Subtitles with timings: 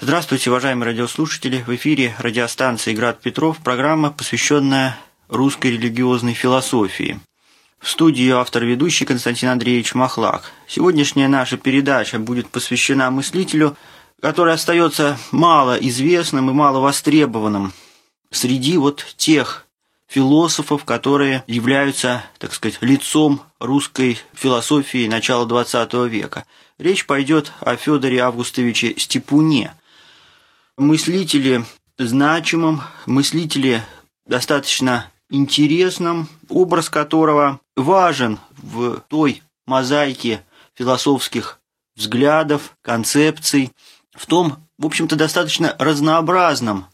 [0.00, 1.64] Здравствуйте, уважаемые радиослушатели.
[1.66, 7.18] В эфире радиостанции «Град Петров» программа, посвященная русской религиозной философии.
[7.80, 10.52] В студии автор-ведущий Константин Андреевич Махлак.
[10.68, 13.76] Сегодняшняя наша передача будет посвящена мыслителю,
[14.22, 17.72] который остается мало известным и мало востребованным
[18.30, 19.66] среди вот тех
[20.06, 26.44] философов, которые являются, так сказать, лицом русской философии начала XX века.
[26.78, 29.74] Речь пойдет о Федоре Августовиче Степуне,
[30.78, 31.64] мыслители
[31.98, 33.82] значимым, мыслители
[34.26, 41.60] достаточно интересным, образ которого важен в той мозаике философских
[41.96, 43.72] взглядов, концепций,
[44.12, 46.86] в том, в общем-то, достаточно разнообразном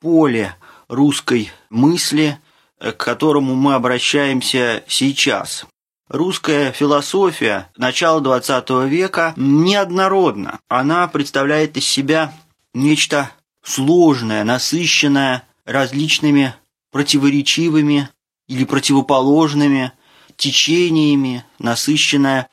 [0.00, 0.54] поле
[0.88, 2.38] русской мысли,
[2.78, 5.66] к которому мы обращаемся сейчас.
[6.08, 10.58] Русская философия начала XX века неоднородна.
[10.68, 12.32] Она представляет из себя
[12.74, 13.30] нечто
[13.62, 16.54] сложное, насыщенное различными
[16.90, 18.08] противоречивыми
[18.48, 19.92] или противоположными
[20.36, 22.48] течениями, насыщенное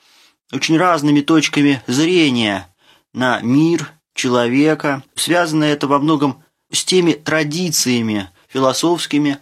[0.52, 2.68] очень разными точками зрения
[3.14, 5.04] на мир, человека.
[5.16, 9.40] Связано это во многом с теми традициями философскими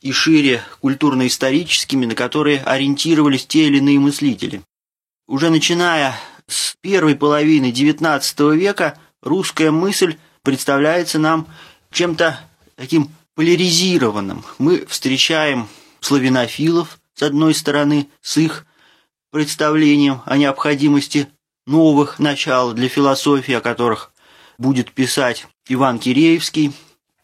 [0.00, 4.62] и шире культурно-историческими, на которые ориентировались те или иные мыслители.
[5.28, 11.46] Уже начиная с первой половины XIX века русская мысль представляется нам
[11.90, 12.40] чем-то
[12.76, 14.44] таким поляризированным.
[14.58, 15.68] Мы встречаем
[16.00, 18.66] славянофилов, с одной стороны, с их
[19.30, 21.28] представлением о необходимости
[21.66, 24.12] новых начал для философии, о которых
[24.58, 26.72] будет писать Иван Киреевский,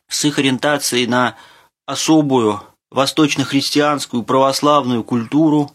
[0.09, 1.37] с их ориентацией на
[1.85, 5.73] особую восточно-христианскую православную культуру,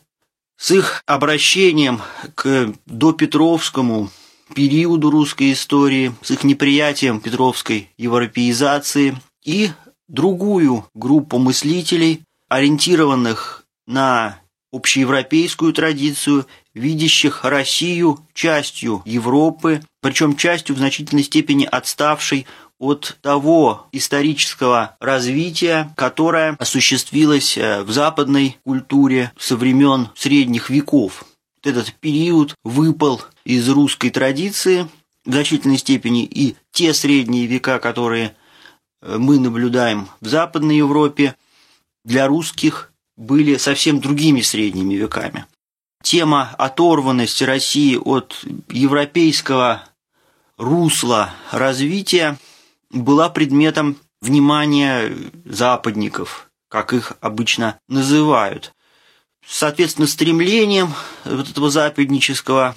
[0.58, 2.02] с их обращением
[2.36, 4.10] к допетровскому
[4.54, 9.72] периоду русской истории, с их неприятием петровской европеизации и
[10.08, 14.40] другую группу мыслителей, ориентированных на
[14.72, 22.48] общеевропейскую традицию, видящих Россию частью Европы, причем частью в значительной степени отставшей
[22.80, 31.24] от того исторического развития, которое осуществилось э, в западной культуре со времен средних веков.
[31.64, 34.88] Вот этот период выпал из русской традиции
[35.26, 38.36] в значительной степени и те средние века, которые
[39.02, 41.36] э, мы наблюдаем в Западной Европе,
[42.04, 45.46] для русских были совсем другими средними веками.
[46.02, 49.86] Тема оторванности России от европейского
[50.58, 52.38] русла развития
[52.90, 55.16] была предметом внимания
[55.46, 58.74] западников, как их обычно называют.
[59.46, 60.94] Соответственно, стремлением
[61.26, 62.76] вот этого западнического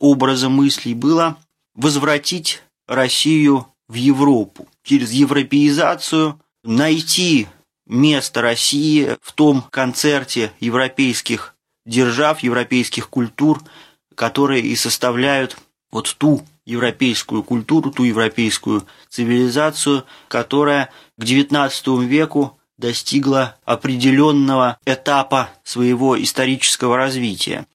[0.00, 1.36] образа мыслей было
[1.76, 7.46] возвратить Россию в Европу, через европеизацию найти
[7.86, 11.54] место России в том концерте европейских
[11.86, 13.62] держав, европейских культур,
[14.14, 15.56] которые и составляют
[15.90, 26.20] вот ту европейскую культуру, ту европейскую цивилизацию, которая к XIX веку достигла определенного этапа своего
[26.20, 27.66] исторического развития.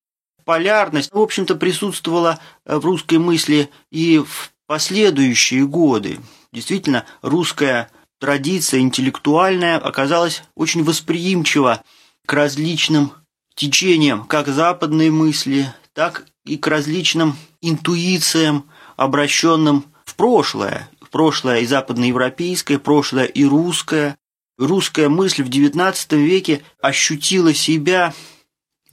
[0.45, 6.19] Полярность, в общем-то, присутствовала в русской мысли и в последующие годы.
[6.51, 7.89] Действительно, русская
[8.19, 11.83] традиция интеллектуальная оказалась очень восприимчива
[12.25, 13.11] к различным
[13.56, 20.89] течениям как западной мысли, так и к различным интуициям, обращенным в прошлое.
[21.01, 24.16] В прошлое и западноевропейское, прошлое и русское.
[24.57, 28.13] Русская мысль в XIX веке ощутила себя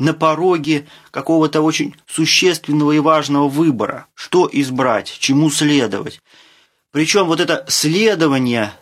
[0.02, 4.06] на пороге какого-то очень существенного и важного выбора.
[4.14, 6.20] Что избрать, чему следовать.
[6.90, 8.72] Причем вот это следование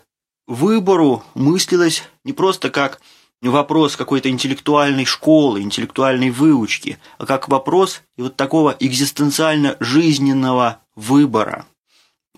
[0.47, 3.03] выбору мыслилось не просто как
[3.43, 11.67] вопрос какой-то интеллектуальной школы, интеллектуальной выучки, а как вопрос и вот такого экзистенциально-жизненного выбора,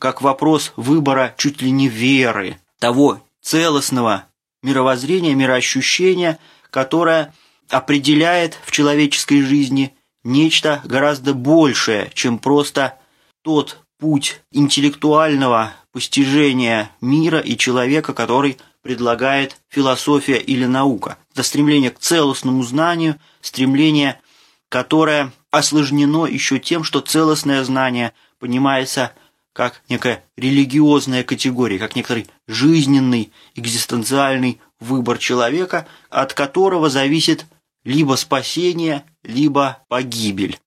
[0.01, 4.25] как вопрос выбора чуть ли не веры, того целостного
[4.61, 6.41] мировоззрения, мироощущения,
[6.71, 7.33] которое
[7.73, 12.99] определяет в человеческой жизни нечто гораздо большее, чем просто
[13.43, 21.17] тот путь интеллектуального постижения мира и человека, который предлагает философия или наука.
[21.33, 24.21] Это стремление к целостному знанию, стремление,
[24.69, 29.13] которое осложнено еще тем, что целостное знание понимается
[29.53, 37.47] как некая религиозная категория, как некоторый жизненный, экзистенциальный выбор человека, от которого зависит
[37.85, 40.59] либо спасение, либо погибель.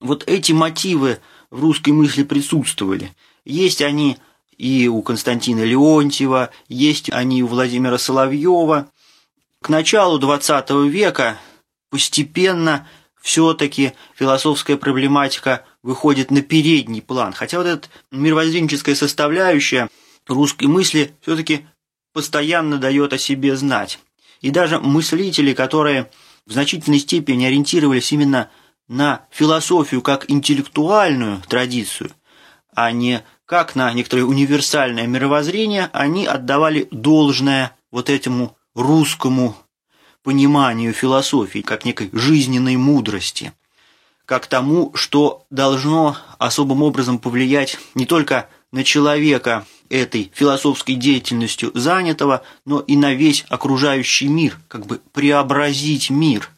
[0.00, 1.20] Вот эти мотивы
[1.50, 3.12] в русской мысли присутствовали.
[3.44, 4.18] Есть они
[4.56, 8.90] и у Константина Леонтьева, есть они у Владимира Соловьева.
[9.60, 11.38] К началу XX века
[11.90, 12.86] постепенно
[13.20, 17.32] все-таки философская проблематика выходит на передний план.
[17.32, 19.88] Хотя вот эта мировоззренческая составляющая
[20.26, 21.66] русской мысли все-таки
[22.12, 23.98] постоянно дает о себе знать.
[24.40, 26.10] И даже мыслители, которые
[26.46, 28.50] в значительной степени ориентировались именно
[28.88, 32.10] на философию как интеллектуальную традицию,
[32.74, 39.56] а не как на некоторое универсальное мировоззрение, они отдавали должное вот этому русскому
[40.22, 43.52] пониманию философии, как некой жизненной мудрости,
[44.24, 52.42] как тому, что должно особым образом повлиять не только на человека этой философской деятельностью занятого,
[52.64, 56.50] но и на весь окружающий мир, как бы преобразить мир.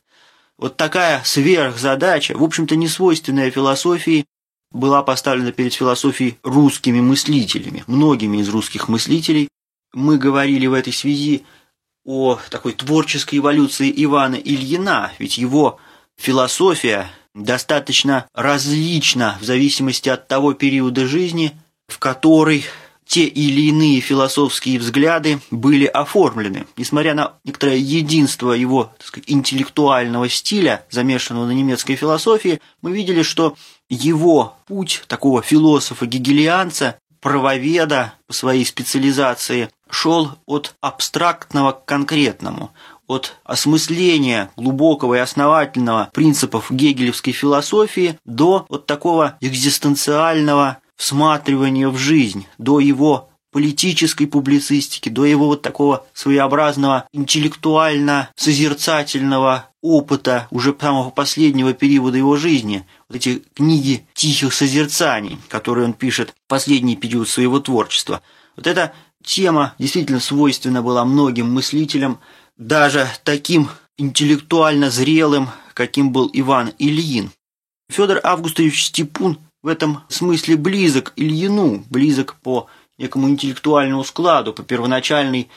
[0.58, 4.25] Вот такая сверхзадача, в общем-то, не свойственная философии,
[4.70, 9.49] была поставлена перед философией русскими мыслителями, многими из русских мыслителей.
[9.93, 11.44] Мы говорили в этой связи
[12.05, 15.79] о такой творческой эволюции Ивана Ильина, ведь его
[16.17, 21.52] философия достаточно различна в зависимости от того периода жизни,
[21.88, 22.64] в который
[23.06, 26.67] те или иные философские взгляды были оформлены.
[26.76, 33.23] Несмотря на некоторое единство его так сказать, интеллектуального стиля, замешанного на немецкой философии, мы видели,
[33.23, 33.56] что
[33.88, 42.73] его путь такого философа-гегелианца, правоведа по своей специализации, шел от абстрактного к конкретному,
[43.06, 52.46] от осмысления глубокого и основательного принципов гегелевской философии до вот такого экзистенциального всматривания в жизнь,
[52.58, 62.19] до его политической публицистики, до его вот такого своеобразного интеллектуально-созерцательного опыта уже самого последнего периода
[62.19, 68.20] его жизни, вот эти книги тихих созерцаний, которые он пишет в последний период своего творчества.
[68.56, 68.93] Вот эта
[69.25, 72.19] тема действительно свойственна была многим мыслителям,
[72.58, 77.31] даже таким интеллектуально зрелым, каким был Иван Ильин.
[77.88, 82.68] Федор Августович Степун в этом смысле близок Ильину, близок по
[82.98, 85.48] некому интеллектуальному складу, по первоначальной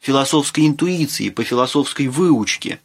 [0.00, 2.80] философской интуиции, по философской выучке.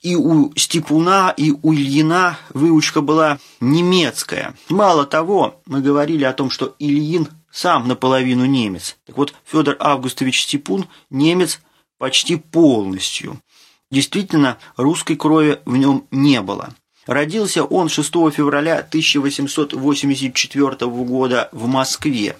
[0.00, 4.54] И у Степуна, и у Ильина выучка была немецкая.
[4.70, 8.96] Мало того, мы говорили о том, что Ильин сам наполовину немец.
[9.04, 11.60] Так вот, Федор Августович Степун немец
[11.98, 13.38] почти полностью.
[13.90, 16.70] Действительно, русской крови в нем не было.
[17.06, 22.36] Родился он 6 февраля 1884 года в Москве.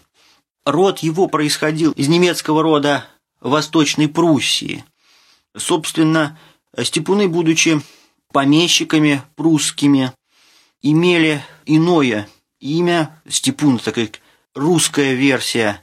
[0.64, 3.06] Род его происходил из немецкого рода
[3.40, 4.84] Восточной Пруссии.
[5.56, 6.38] Собственно,
[6.82, 7.80] степуны, будучи
[8.32, 10.12] помещиками прусскими,
[10.82, 12.28] имели иное
[12.60, 14.10] имя, степун, такая
[14.54, 15.82] русская версия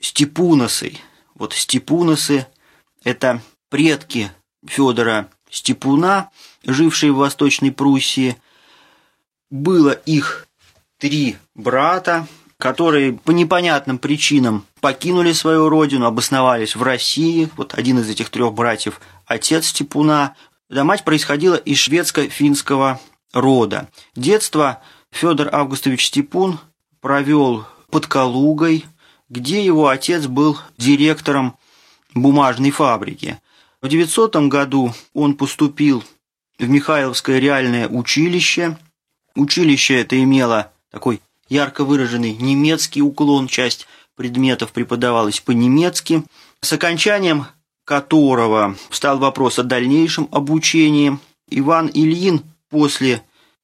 [0.00, 0.98] степуносы.
[1.34, 2.46] Вот степуносы–
[3.04, 3.40] это
[3.70, 4.30] предки
[4.66, 6.30] Федора Степуна,
[6.64, 8.36] жившие в Восточной Пруссии.
[9.50, 10.48] Было их
[10.98, 12.26] три брата,
[12.58, 17.48] которые по непонятным причинам покинули свою родину, обосновались в России.
[17.56, 20.34] Вот один из этих трех братьев– отец Степуна.
[20.68, 23.00] Да мать происходила из шведско-финского
[23.32, 23.88] рода.
[24.16, 26.58] Детство Федор Августович Степун
[27.00, 28.84] провел под Калугой,
[29.28, 31.56] где его отец был директором
[32.14, 33.38] бумажной фабрики.
[33.86, 36.02] В 900 году он поступил
[36.58, 38.76] в Михайловское реальное училище.
[39.36, 46.24] Училище это имело такой ярко выраженный немецкий уклон, часть предметов преподавалась по-немецки,
[46.62, 47.46] с окончанием
[47.84, 51.20] которого встал вопрос о дальнейшем обучении.
[51.48, 53.22] Иван Ильин после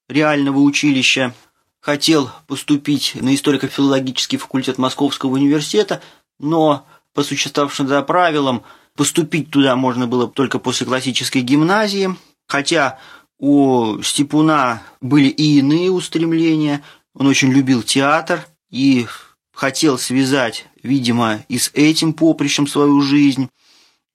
[0.08, 1.34] реального училища
[1.80, 6.00] хотел поступить на историко-филологический факультет Московского университета,
[6.38, 8.62] но по существовавшим за правилам
[8.96, 12.14] поступить туда можно было только после классической гимназии,
[12.46, 12.98] хотя
[13.38, 16.82] у Степуна были и иные устремления,
[17.14, 19.06] он очень любил театр и
[19.52, 23.48] хотел связать, видимо, и с этим поприщем свою жизнь.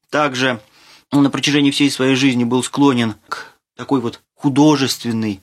[0.09, 0.61] Также
[1.11, 5.41] он на протяжении всей своей жизни был склонен к такой вот художественной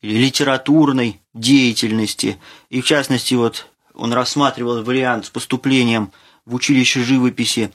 [0.00, 2.38] или литературной деятельности.
[2.70, 6.12] И в частности, вот он рассматривал вариант с поступлением
[6.44, 7.72] в училище живописи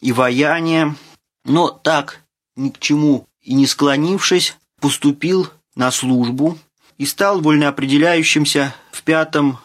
[0.00, 0.96] и ваяния,
[1.44, 2.20] но так
[2.56, 6.58] ни к чему и не склонившись, поступил на службу
[6.98, 9.58] и стал вольноопределяющимся в пятом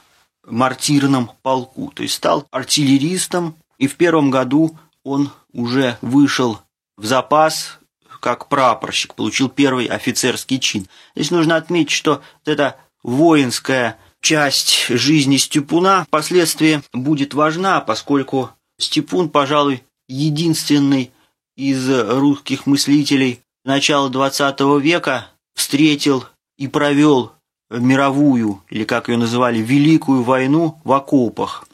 [0.46, 6.60] мартирном полку, то есть стал артиллеристом, и в первом году он уже вышел
[6.98, 7.80] в запас
[8.20, 10.88] как прапорщик, получил первый офицерский чин.
[11.16, 19.84] Здесь нужно отметить, что эта воинская часть жизни Степуна впоследствии будет важна, поскольку Степун, пожалуй,
[20.08, 21.12] единственный
[21.56, 26.26] из русских мыслителей начала XX века встретил
[26.58, 27.34] и провел
[27.70, 31.68] мировую, или как ее называли, Великую войну в окопах.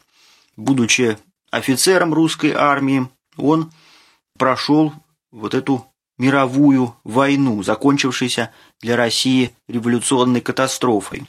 [0.57, 1.17] Будучи
[1.51, 3.71] офицером русской армии, он
[4.37, 4.93] прошел
[5.31, 5.85] вот эту
[6.17, 11.27] мировую войну, закончившуюся для России революционной катастрофой.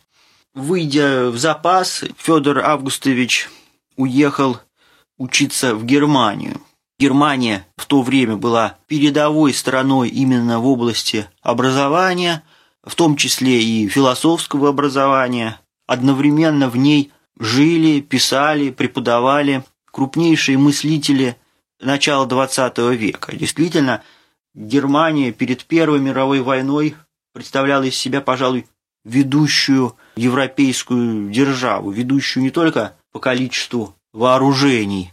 [0.57, 3.51] Выйдя в запас, Федор Августович
[3.97, 4.59] уехал
[5.19, 6.63] учиться в Германию.
[6.99, 12.43] Германия в то время была передовой страной именно в области образования,
[12.83, 15.61] в том числе и философского образования.
[15.87, 21.37] Одновременно в ней жили, писали, преподавали крупнейшие мыслители
[21.83, 23.37] начала XX века.
[23.37, 24.03] Действительно,
[24.55, 26.97] Германия перед Первой мировой войной
[27.35, 28.67] представляла из себя, пожалуй,
[29.07, 35.13] ведущую европейскую державу, ведущую не только по количеству вооружений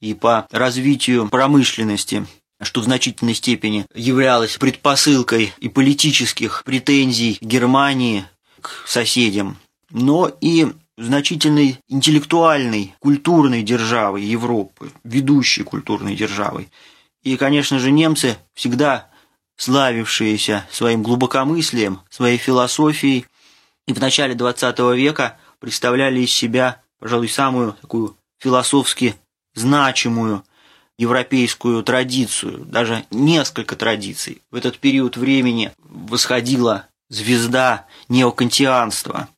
[0.00, 2.24] и по развитию промышленности,
[2.62, 8.24] что в значительной степени являлось предпосылкой и политических претензий Германии
[8.60, 9.58] к соседям,
[9.90, 16.68] но и значительной интеллектуальной, культурной державой Европы, ведущей культурной державой.
[17.24, 19.08] И, конечно же, немцы, всегда
[19.56, 23.26] славившиеся своим глубокомыслием, своей философией,
[23.86, 29.16] и в начале XX века представляли из себя, пожалуй, самую такую философски
[29.54, 30.44] значимую
[30.98, 34.42] европейскую традицию, даже несколько традиций.
[34.50, 39.28] В этот период времени восходила звезда неокантианства.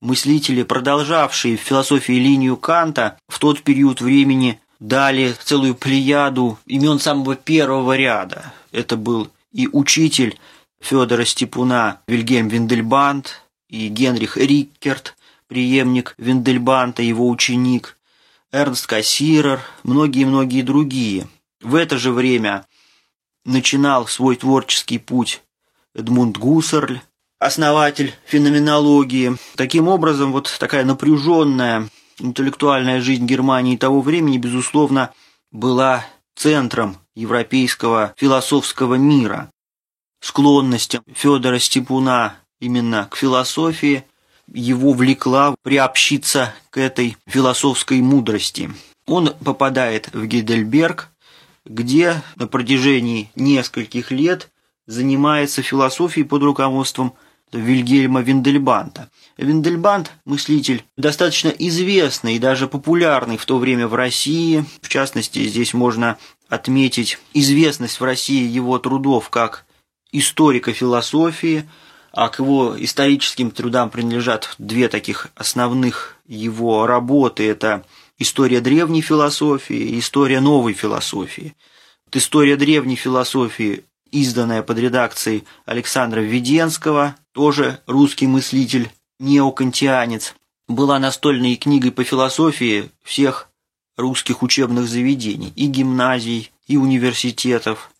[0.00, 7.36] Мыслители, продолжавшие в философии линию Канта, в тот период времени дали целую плеяду имен самого
[7.36, 8.52] первого ряда.
[8.72, 10.38] Это был и учитель
[10.80, 15.16] Федора Степуна Вильгельм Виндельбанд, и Генрих Риккерт,
[15.48, 17.96] преемник Виндельбанта, его ученик,
[18.52, 21.26] Эрнст Кассирер, многие-многие другие.
[21.62, 22.66] В это же время
[23.44, 25.42] начинал свой творческий путь
[25.94, 27.00] Эдмунд Гуссерль,
[27.38, 29.36] основатель феноменологии.
[29.56, 31.88] Таким образом, вот такая напряженная
[32.18, 35.12] интеллектуальная жизнь Германии того времени, безусловно,
[35.50, 36.04] была
[36.36, 39.50] центром европейского философского мира.
[40.20, 44.04] Склонностям Федора Степуна именно к философии
[44.46, 48.70] его влекла приобщиться к этой философской мудрости.
[49.06, 51.08] Он попадает в Гейдельберг,
[51.64, 54.48] где на протяжении нескольких лет
[54.86, 57.14] занимается философией под руководством
[57.52, 59.10] Вильгельма Виндельбанта.
[59.36, 64.64] Виндельбант– мыслитель достаточно известный и даже популярный в то время в России.
[64.80, 66.16] В частности, здесь можно
[66.48, 69.66] отметить известность в России его трудов как
[70.12, 71.68] историка философии,
[72.12, 77.48] а к его историческим трудам принадлежат две таких основных его работы.
[77.48, 77.84] Это
[78.18, 81.56] история древней философии и история новой философии.
[82.06, 90.34] Вот история древней философии, изданная под редакцией Александра Введенского, тоже русский мыслитель, неокантианец,
[90.68, 93.48] была настольной книгой по философии всех
[93.96, 97.90] русских учебных заведений, и гимназий, и университетов.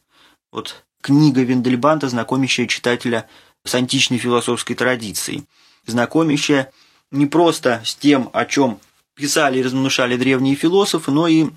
[0.50, 3.28] Вот книга Виндельбанта, знакомящая читателя
[3.64, 5.44] с античной философской традицией,
[5.86, 6.72] знакомящая
[7.10, 8.80] не просто с тем, о чем
[9.14, 11.50] писали и размнушали древние философы, но и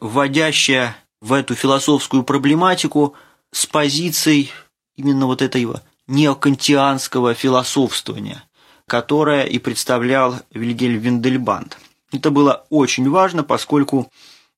[0.00, 3.14] вводящая в эту философскую проблематику
[3.50, 4.52] с позиций
[4.96, 8.44] именно вот этого неокантианского философствования,
[8.86, 11.78] которое и представлял Вильгельм Виндельбанд.
[12.12, 14.10] Это было очень важно, поскольку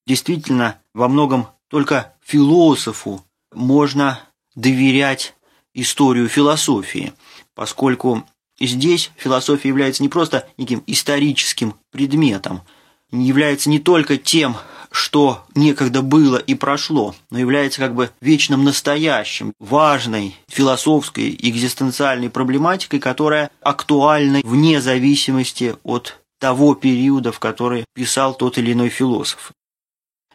[0.06, 4.20] действительно во многом только философу можно
[4.54, 5.34] доверять
[5.74, 7.12] историю философии,
[7.54, 8.24] поскольку
[8.60, 12.62] здесь философия является не просто неким историческим предметом,
[13.10, 14.56] не является не только тем,
[14.90, 22.98] что некогда было и прошло, но является как бы вечным настоящим, важной философской экзистенциальной проблематикой,
[22.98, 29.52] которая актуальна вне зависимости от того периода, в который писал тот или иной философ.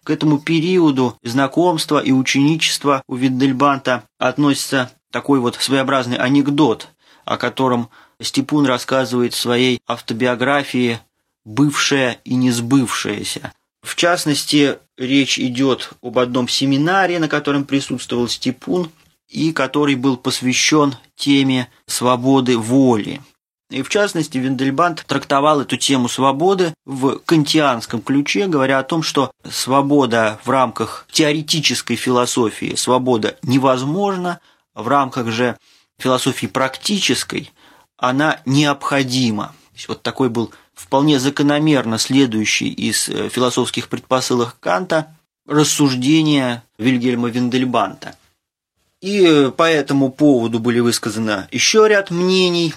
[0.04, 6.89] К этому периоду знакомства и ученичества у Виндельбанта относится такой вот своеобразный анекдот,
[7.24, 7.88] о котором
[8.22, 11.00] Степун рассказывает в своей автобиографии
[11.45, 13.53] «Бывшее и несбывшееся».
[13.81, 18.91] В частности, речь идет об одном семинаре, на котором присутствовал Степун,
[19.29, 23.22] и который был посвящен теме свободы воли.
[23.69, 29.31] И в частности, Виндельбанд трактовал эту тему свободы в кантианском ключе, говоря о том, что
[29.50, 34.41] свобода в рамках теоретической философии, свобода невозможна,
[34.75, 35.58] в рамках же
[35.98, 37.51] философии практической
[37.98, 39.55] она необходима.
[39.88, 45.15] Вот такой был вполне закономерно следующий из э, философских предпосылок Канта
[45.48, 48.15] рассуждения Вильгельма Виндельбанта.
[49.01, 52.74] И э, по этому поводу были высказаны еще ряд мнений,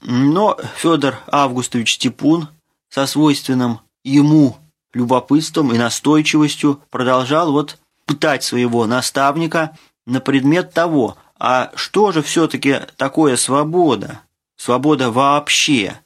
[0.00, 2.48] но Федор Августович Степун
[2.88, 4.56] со свойственным ему
[4.92, 12.82] любопытством и настойчивостью продолжал вот пытать своего наставника на предмет того, а что же все-таки
[12.96, 14.20] такое свобода?
[14.56, 15.98] Свобода вообще.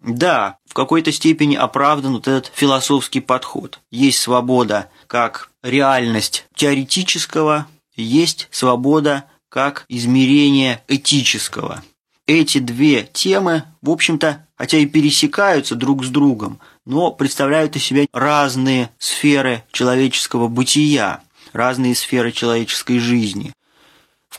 [0.00, 3.78] Да, в какой-то степени оправдан вот этот философский подход.
[3.90, 11.82] Есть свобода как реальность теоретического, есть свобода как измерение этического.
[12.26, 18.06] Эти две темы, в общем-то, хотя и пересекаются друг с другом, но представляют из себя
[18.14, 21.20] разные сферы человеческого бытия,
[21.52, 23.52] разные сферы человеческой жизни,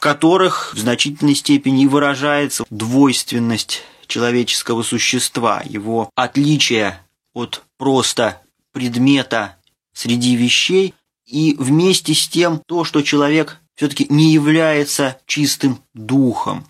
[0.02, 7.00] которых в значительной степени выражается двойственность человеческого существа, его отличие
[7.36, 8.42] от просто
[8.74, 9.58] предмета
[9.94, 10.96] среди вещей,
[11.28, 16.66] и вместе с тем то, что человек все-таки не является чистым духом.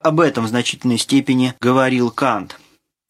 [0.00, 2.58] Об этом в значительной степени говорил Кант.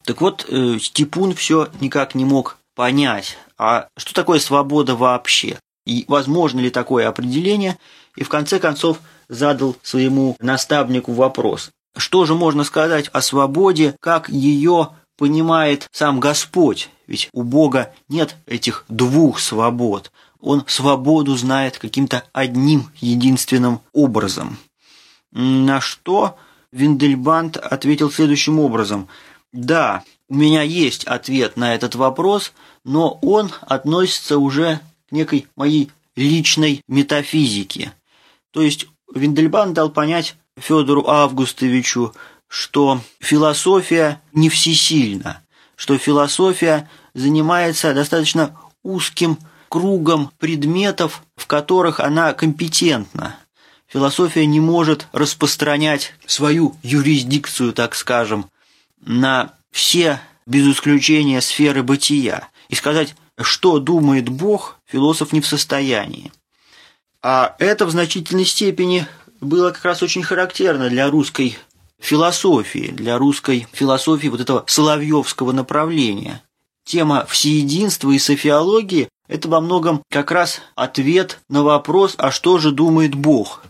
[0.03, 5.59] Так вот, э, Степун все никак не мог понять, а что такое свобода вообще?
[5.85, 7.77] И возможно ли такое определение?
[8.15, 11.71] И в конце концов задал своему наставнику вопрос.
[11.95, 16.89] Что же можно сказать о свободе, как ее понимает сам Господь?
[17.07, 20.11] Ведь у Бога нет этих двух свобод.
[20.39, 24.57] Он свободу знает каким-то одним единственным образом.
[25.31, 26.37] На что
[26.71, 29.07] Виндельбанд ответил следующим образом.
[29.51, 32.53] Да, у меня есть ответ на этот вопрос,
[32.83, 37.93] но он относится уже к некой моей личной метафизике.
[38.51, 42.13] То есть Виндельбанд дал понять Федору Августовичу,
[42.47, 45.41] что философия не всесильна,
[45.75, 49.37] что философия занимается достаточно узким
[49.69, 53.35] кругом предметов, в которых она компетентна.
[53.87, 58.49] Философия не может распространять свою юрисдикцию, так скажем,
[59.01, 62.49] на все, без исключения, сферы бытия.
[62.69, 66.31] И сказать, что думает Бог, философ не в состоянии.
[67.29, 69.05] А это в значительной степени
[69.41, 71.57] было как раз очень характерно для русской
[71.99, 76.41] философии, для русской философии вот этого соловьевского направления.
[76.85, 82.71] Тема всеединства и софиологии– это во многом как раз ответ на вопрос, а что же
[82.71, 83.65] думает Бог?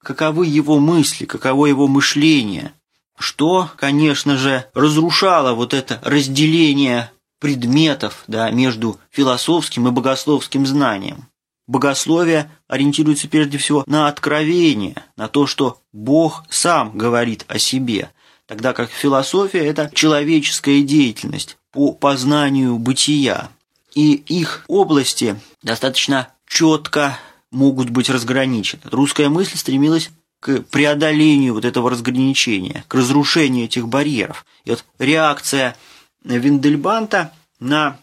[0.00, 2.74] Каковы его мысли, каково его мышление?
[3.18, 11.26] Что, конечно же, разрушало вот это разделение предметов да, между философским и богословским знанием.
[11.66, 18.10] Богословие ориентируется прежде всего на откровение, на то, что Бог сам говорит о себе,
[18.46, 23.48] тогда как философия– это человеческая деятельность по познанию бытия.
[23.94, 27.18] И их области достаточно четко
[27.50, 28.82] могут быть разграничены.
[28.90, 34.44] Русская мысль стремилась к преодолению вот этого разграничения, к разрушению этих барьеров.
[34.64, 35.76] И вот реакция
[36.22, 37.98] Виндельбанта на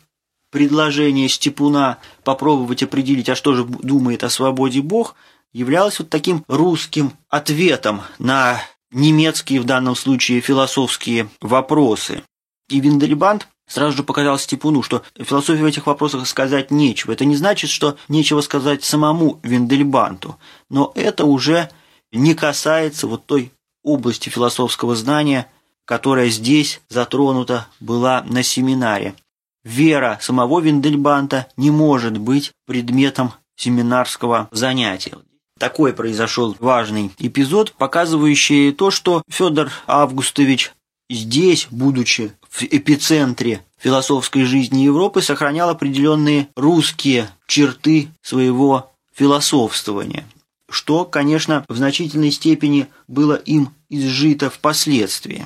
[0.51, 5.15] предложение Степуна попробовать определить, а что же думает о свободе Бог,
[5.53, 8.61] являлось вот таким русским ответом на
[8.91, 12.23] немецкие в данном случае философские вопросы.
[12.69, 17.13] И Виндельбанд сразу же показал Степуну, что философии в этих вопросах сказать нечего.
[17.13, 20.37] Это не значит, что нечего сказать самому Виндельбанту,
[20.69, 21.69] но это уже
[22.11, 23.51] не касается вот той
[23.83, 25.47] области философского знания,
[25.85, 29.15] которая здесь затронута была на семинаре.
[29.63, 35.17] Вера самого Виндельбанта не может быть предметом семинарского занятия.
[35.59, 40.73] Такой произошел важный эпизод, показывающий то, что Федор Августович
[41.07, 50.25] здесь, будучи в эпицентре философской жизни Европы, сохранял определенные русские черты своего философствования,
[50.69, 55.45] что, конечно, в значительной степени было им изжито впоследствии.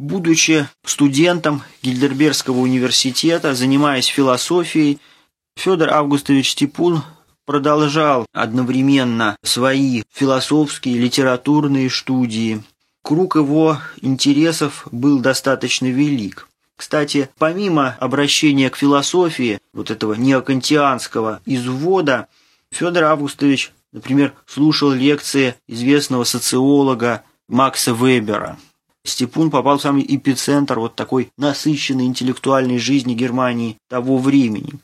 [0.00, 4.98] Будучи студентом Гильдербергского университета, занимаясь философией,
[5.56, 7.02] Федор Августович Степун
[7.44, 12.62] продолжал одновременно свои философские, литературные студии.
[13.02, 16.48] Круг его интересов был достаточно велик.
[16.76, 22.28] Кстати, помимо обращения к философии, вот этого неокантианского извода,
[22.70, 28.56] Федор Августович, например, слушал лекции известного социолога Макса Вебера–
[29.04, 34.74] Степун попал в самый эпицентр вот такой насыщенной интеллектуальной жизни Германии того времени.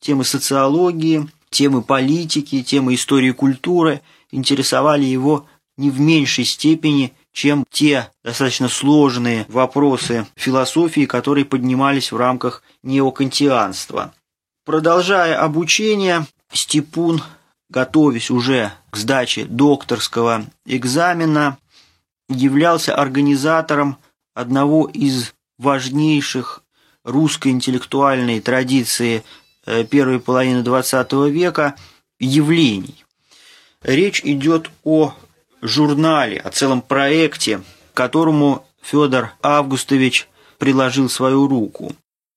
[0.00, 5.46] Темы социологии, темы политики, темы истории культуры интересовали его
[5.76, 14.14] не в меньшей степени, чем те достаточно сложные вопросы философии, которые поднимались в рамках неокантианства.
[14.64, 17.22] Продолжая обучение, Степун,
[17.70, 21.58] готовясь уже к сдаче докторского экзамена,
[22.34, 23.98] являлся организатором
[24.34, 26.62] одного из важнейших
[27.04, 29.22] русской интеллектуальной традиции
[29.66, 31.76] э, первой половины XX века
[32.18, 33.04] явлений.
[33.82, 35.14] Речь идет о
[35.60, 41.94] журнале, о целом проекте, которому Федор Августович приложил свою руку.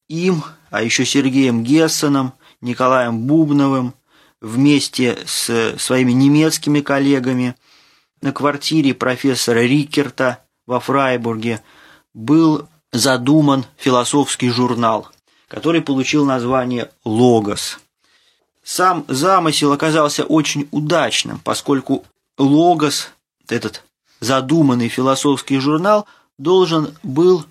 [0.10, 3.94] Им, а еще Сергеем Гессеном, Николаем Бубновым,
[4.42, 7.56] вместе с своими немецкими коллегами
[8.22, 11.62] на квартире профессора Рикерта во Фрайбурге
[12.14, 15.10] был задуман философский журнал,
[15.48, 17.80] который получил название «Логос».
[18.64, 22.06] Сам замысел оказался очень удачным, поскольку
[22.38, 23.12] «Логос»,
[23.48, 23.84] этот
[24.20, 26.06] задуманный философский журнал,
[26.38, 27.46] должен был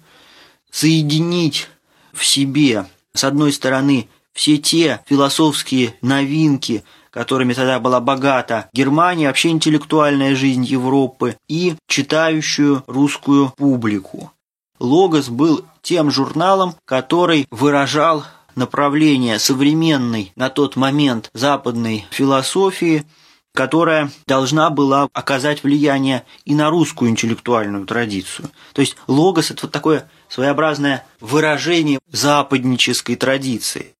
[0.70, 1.68] соединить
[2.12, 6.84] в себе, с одной стороны, все те философские новинки,
[7.16, 14.32] которыми тогда была богата Германия, вообще интеллектуальная жизнь Европы и читающую русскую публику.
[14.78, 18.24] «Логос» был тем журналом, который выражал
[18.54, 23.06] направление современной на тот момент западной философии,
[23.54, 28.50] которая должна была оказать влияние и на русскую интеллектуальную традицию.
[28.74, 33.94] То есть логос– это вот такое своеобразное выражение западнической традиции.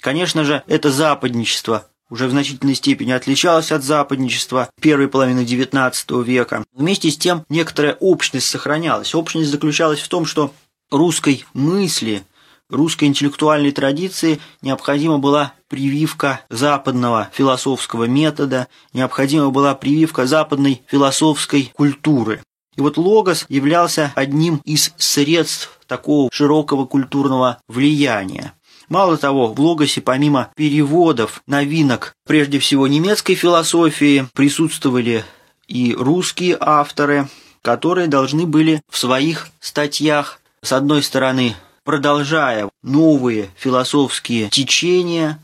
[0.00, 6.64] Конечно же, это западничество уже в значительной степени отличалось от западничества первой половины XIX века.
[6.74, 9.14] Вместе с тем некоторая общность сохранялась.
[9.14, 10.52] Общность заключалась в том, что
[10.90, 12.24] русской мысли,
[12.68, 22.42] русской интеллектуальной традиции необходима была прививка западного философского метода, необходима была прививка западной философской культуры.
[22.76, 28.54] И вот логос являлся одним из средств такого широкого культурного влияния.
[28.90, 35.24] Мало того, в Логосе помимо переводов новинок, прежде всего немецкой философии, присутствовали
[35.68, 37.28] и русские авторы,
[37.62, 45.38] которые должны были в своих статьях, с одной стороны, продолжая новые философские течения,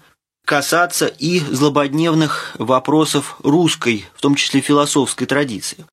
[0.44, 5.86] касаться и злободневных вопросов русской, в том числе философской традиции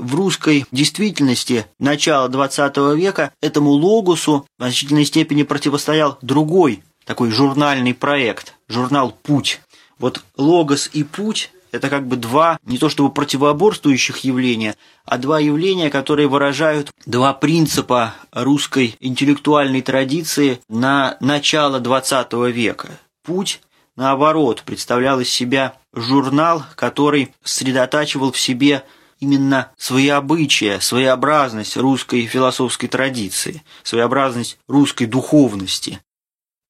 [0.00, 7.94] в русской действительности начала XX века этому логосу в значительной степени противостоял другой такой журнальный
[7.94, 9.60] проект, журнал «Путь».
[9.98, 15.38] Вот логос и путь– это как бы два, не то чтобы противоборствующих явления, а два
[15.38, 22.88] явления, которые выражают два принципа русской интеллектуальной традиции на начало XX века.
[23.22, 23.60] Путь
[24.00, 28.82] наоборот, представлял из себя журнал, который сосредотачивал в себе
[29.20, 36.00] именно своеобычие, своеобразность русской философской традиции, своеобразность русской духовности.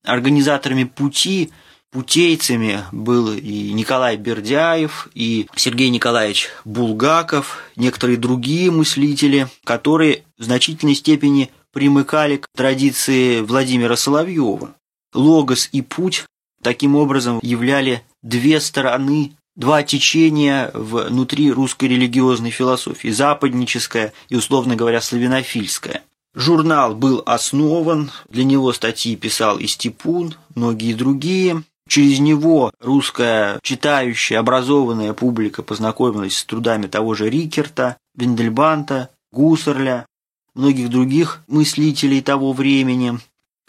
[0.04, 1.50] Организаторами пути,
[1.90, 10.94] путейцами был и Николай Бердяев, и Сергей Николаевич Булгаков, некоторые другие мыслители, которые в значительной
[10.94, 14.74] степени примыкали к традиции Владимира Соловьева.
[15.14, 16.24] Логос и путь
[16.62, 25.02] таким образом являли две стороны два течения внутри русской религиозной философии– западническая и, условно говоря,
[25.02, 26.02] славянофильская.
[26.34, 31.62] Журнал был основан, для него статьи писал и Степун, многие другие.
[31.88, 40.06] Через него русская читающая, образованная публика познакомилась с трудами того же Рикерта, Виндельбанта, Гуссерля,
[40.54, 43.18] многих других мыслителей того времени.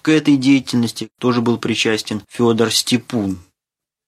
[0.01, 3.39] К этой деятельности тоже был причастен Федор Степун.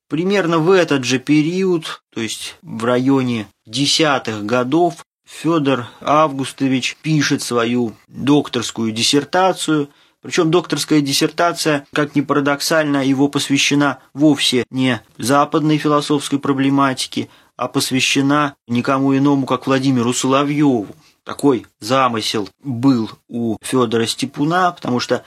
[0.10, 7.94] Примерно в этот же период, то есть в районе десятых годов, Федор Августович пишет свою
[8.08, 9.89] докторскую диссертацию.
[10.22, 18.56] Причем докторская диссертация, как ни парадоксально, его посвящена вовсе не западной философской проблематике, а посвящена
[18.68, 20.88] никому иному, как Владимиру Соловьеву.
[21.26, 25.24] Такой замысел был у Федора Степуна, потому что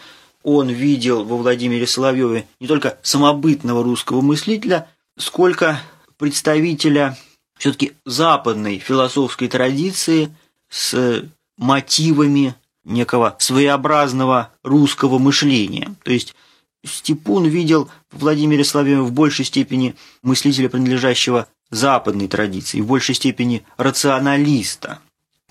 [0.46, 5.80] он видел во Владимире Соловьеве не только самобытного русского мыслителя, сколько
[6.18, 7.18] представителя
[7.58, 10.32] все-таки западной философской традиции
[10.68, 11.24] с
[11.58, 12.54] мотивами
[12.84, 15.96] некого своеобразного русского мышления.
[16.04, 16.36] То есть
[16.84, 23.64] Степун видел в Владимире Соловьеве в большей степени мыслителя, принадлежащего западной традиции, в большей степени
[23.78, 25.00] рационалиста,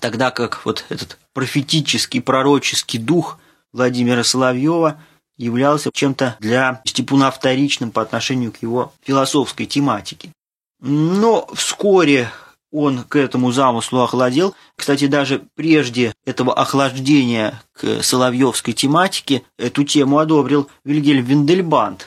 [0.00, 3.38] тогда как вот этот профетический, пророческий дух–
[3.72, 5.00] Владимира Соловьева
[5.36, 10.32] являлся чем-то для Степуна вторичным по отношению к его философской тематике.
[10.80, 12.30] Но вскоре
[12.72, 14.54] он к этому замыслу охладел.
[14.76, 22.06] Кстати, даже прежде этого охлаждения к соловьевской тематике эту тему одобрил Вильгельм Виндельбанд.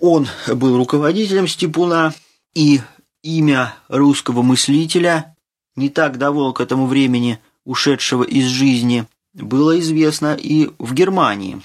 [0.00, 2.14] Он был руководителем Степуна,
[2.54, 2.80] и
[3.22, 5.36] имя русского мыслителя,
[5.76, 9.06] не так давно к этому времени ушедшего из жизни,
[9.42, 11.60] было известно и в Германии.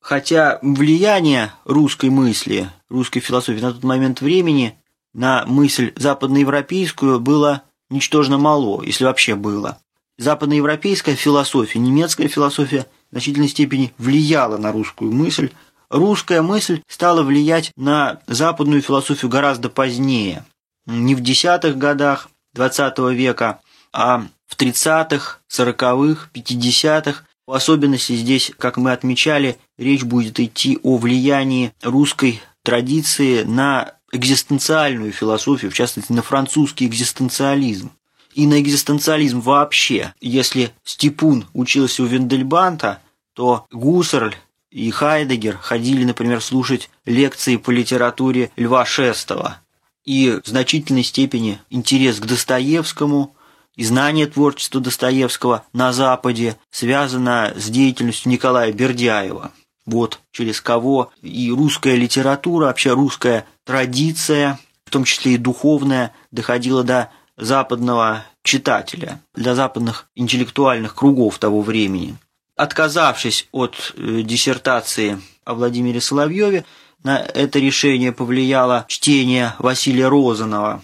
[0.00, 4.78] Хотя влияние русской мысли, русской философии на тот момент времени
[5.12, 9.78] на мысль западноевропейскую было ничтожно мало, если вообще было.
[10.18, 15.50] Западноевропейская философия, немецкая философия в значительной степени влияла на русскую мысль.
[15.88, 20.44] Русская мысль стала влиять на западную философию гораздо позднее.
[20.86, 23.60] Не в десятых годах XX века,
[23.92, 27.24] а в 30-х, 40-х, 50-х.
[27.46, 35.12] В особенности здесь, как мы отмечали, речь будет идти о влиянии русской традиции на экзистенциальную
[35.12, 37.92] философию, в частности, на французский экзистенциализм.
[38.34, 40.14] И на экзистенциализм вообще.
[40.20, 43.00] Если Степун учился у Виндельбанта,
[43.34, 44.34] то Гуссерль
[44.70, 49.58] и Хайдегер ходили, например, слушать лекции по литературе Льва Шестого.
[50.04, 53.34] И в значительной степени интерес к Достоевскому
[53.76, 59.52] и знание творчества Достоевского на Западе связано с деятельностью Николая Бердяева.
[59.86, 66.84] Вот через кого и русская литература, вообще русская традиция, в том числе и духовная, доходила
[66.84, 72.16] до западного читателя, для западных интеллектуальных кругов того времени.
[72.56, 76.64] Отказавшись от э, диссертации о Владимире Соловьеве,
[77.02, 80.82] на это решение повлияло чтение Василия Розанова.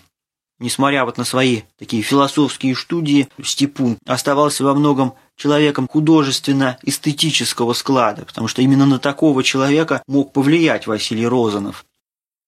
[0.59, 8.49] Несмотря вот на свои такие философские студии, Степун оставался во многом человеком художественно-эстетического склада, потому
[8.49, 11.85] что именно на такого человека мог повлиять Василий Розанов.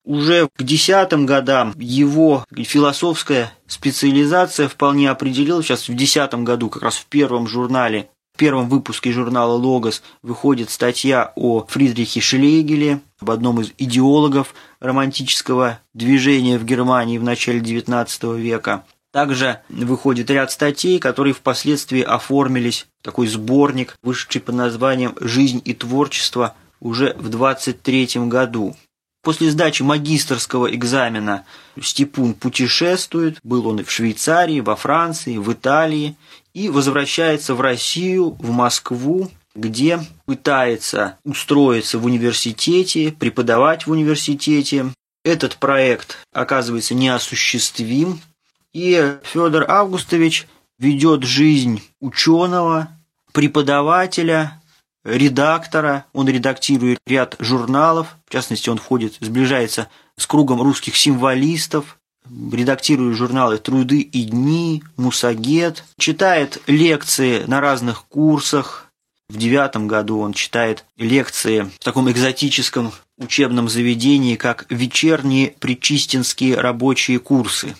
[0.05, 5.67] Уже к десятым годам его философская специализация вполне определилась.
[5.67, 8.09] Сейчас в десятом году, как раз в первом журнале,
[8.39, 15.81] в первом выпуске журнала «Логос» выходит статья о Фридрихе Шлейгеле, об одном из идеологов романтического
[15.93, 18.85] движения в Германии в начале XIX века.
[19.11, 25.75] Также выходит ряд статей, которые впоследствии оформились в такой сборник, вышедший под названием «Жизнь и
[25.75, 28.77] творчество» уже в 23 году.
[29.23, 31.45] После сдачи магистрского экзамена
[31.81, 36.17] Степун путешествует, был он и в Швейцарии, во Франции, в Италии,
[36.55, 44.87] и возвращается в Россию, в Москву, где пытается устроиться в университете, преподавать в университете.
[45.25, 48.21] Этот проект оказывается неосуществим,
[48.73, 50.47] и Федор Августович
[50.79, 52.89] ведет жизнь ученого,
[53.33, 54.58] преподавателя,
[55.09, 56.05] редактора.
[56.13, 61.99] Он редактирует ряд журналов, в частности, он входит, сближается с кругом русских символистов,
[62.53, 68.87] редактирует журналы «Труды и дни», «Мусагет», читает лекции на разных курсах.
[69.29, 77.19] В девятом году он читает лекции в таком экзотическом учебном заведении, как «Вечерние причистинские рабочие
[77.19, 77.77] курсы»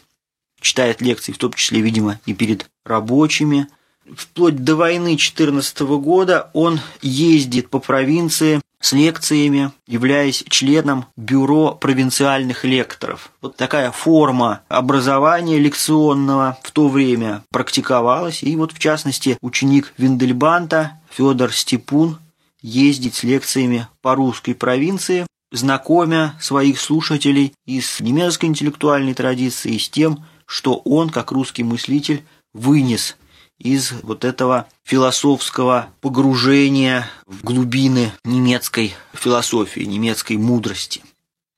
[0.61, 3.69] читает лекции, в том числе, видимо, и перед рабочими.
[4.17, 12.65] Вплоть до войны 14 года он ездит по провинции с лекциями, являясь членом бюро провинциальных
[12.65, 13.33] лекторов.
[13.43, 18.43] Вот такая форма образования лекционного в то время практиковалась.
[18.43, 22.19] И вот, в частности, ученик Виндельбанта Федор Степун
[22.63, 29.79] ездит с лекциями по русской провинции, знакомя своих слушателей и с немецкой интеллектуальной традицией, и
[29.81, 32.23] с тем, что он, как русский мыслитель,
[32.55, 33.17] вынес
[33.59, 41.03] из вот этого философского погружения в глубины немецкой философии, немецкой мудрости.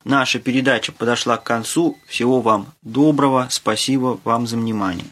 [0.05, 1.99] Наша передача подошла к концу.
[2.07, 3.49] Всего вам доброго.
[3.51, 5.05] Спасибо вам за внимание.